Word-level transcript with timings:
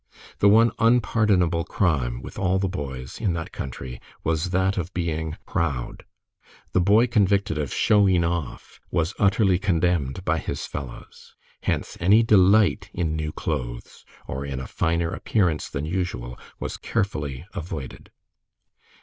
The 0.39 0.49
one 0.49 0.71
unpardonable 0.79 1.63
crime 1.63 2.23
with 2.23 2.39
all 2.39 2.57
the 2.57 2.67
boys 2.67 3.21
in 3.21 3.33
that 3.33 3.51
country 3.51 4.01
was 4.23 4.49
that 4.49 4.75
of 4.75 4.91
being 4.95 5.37
"proud." 5.45 6.05
The 6.71 6.81
boy 6.81 7.05
convicted 7.05 7.59
of 7.59 7.69
"shoween 7.71 8.23
off," 8.27 8.79
was 8.89 9.13
utterly 9.19 9.59
contemned 9.59 10.25
by 10.25 10.39
his 10.39 10.65
fellows. 10.65 11.35
Hence, 11.61 11.97
any 11.99 12.23
delight 12.23 12.89
in 12.95 13.15
new 13.15 13.31
clothes 13.31 14.03
or 14.25 14.43
in 14.43 14.59
a 14.59 14.65
finer 14.65 15.11
appearance 15.11 15.69
than 15.69 15.85
usual 15.85 16.35
was 16.59 16.77
carefully 16.77 17.45
avoided. 17.53 18.09